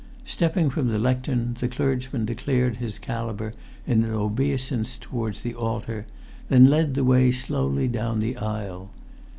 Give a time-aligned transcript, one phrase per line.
[0.25, 3.53] Stepping from the lectern, the clergyman de[Pg 6]clared his calibre
[3.85, 6.07] in an obeisance towards the altar,
[6.49, 8.89] then led the way slowly down the aisle.